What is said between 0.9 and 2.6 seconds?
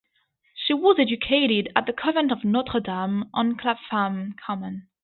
educated at the Convent of